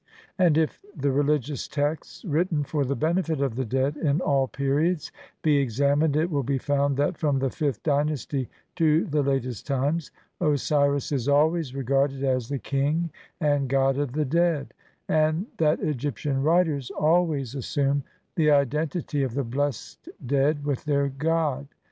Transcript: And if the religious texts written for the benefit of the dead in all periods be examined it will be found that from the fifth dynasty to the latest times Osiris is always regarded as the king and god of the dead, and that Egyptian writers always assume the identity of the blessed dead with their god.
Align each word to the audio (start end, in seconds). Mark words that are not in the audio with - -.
And 0.39 0.57
if 0.57 0.83
the 0.97 1.11
religious 1.11 1.67
texts 1.67 2.25
written 2.25 2.63
for 2.63 2.83
the 2.83 2.95
benefit 2.95 3.39
of 3.39 3.53
the 3.55 3.63
dead 3.63 3.97
in 3.97 4.19
all 4.19 4.47
periods 4.47 5.11
be 5.43 5.57
examined 5.57 6.15
it 6.15 6.31
will 6.31 6.41
be 6.41 6.57
found 6.57 6.97
that 6.97 7.19
from 7.19 7.37
the 7.37 7.51
fifth 7.51 7.83
dynasty 7.83 8.49
to 8.77 9.05
the 9.05 9.21
latest 9.21 9.67
times 9.67 10.09
Osiris 10.39 11.11
is 11.11 11.27
always 11.29 11.75
regarded 11.75 12.23
as 12.23 12.49
the 12.49 12.57
king 12.57 13.11
and 13.39 13.69
god 13.69 13.99
of 13.99 14.13
the 14.13 14.25
dead, 14.25 14.73
and 15.07 15.45
that 15.59 15.79
Egyptian 15.81 16.41
writers 16.41 16.89
always 16.97 17.53
assume 17.53 18.01
the 18.33 18.49
identity 18.49 19.21
of 19.21 19.35
the 19.35 19.43
blessed 19.43 20.09
dead 20.25 20.65
with 20.65 20.85
their 20.85 21.09
god. 21.09 21.67